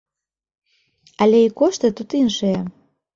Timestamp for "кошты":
1.59-1.91